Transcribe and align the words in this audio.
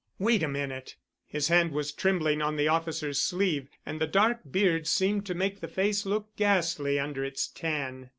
"Wait 0.17 0.41
a 0.41 0.47
minute——" 0.47 0.95
His 1.27 1.49
hand 1.49 1.71
was 1.73 1.91
trembling 1.91 2.41
on 2.41 2.55
the 2.55 2.67
officer's 2.67 3.21
sleeve 3.21 3.69
and 3.85 4.01
the 4.01 4.07
dark 4.07 4.39
beard 4.51 4.87
seemed 4.87 5.27
to 5.27 5.35
make 5.35 5.59
the 5.59 5.67
face 5.67 6.07
look 6.07 6.35
ghastly 6.37 6.97
under 6.99 7.23
its 7.23 7.47
tan. 7.47 8.09